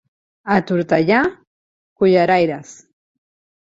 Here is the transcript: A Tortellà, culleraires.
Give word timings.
A 0.55 0.57
Tortellà, 0.71 1.21
culleraires. 2.01 2.77